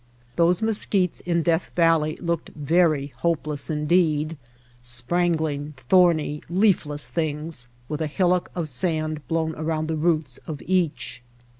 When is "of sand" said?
8.55-9.21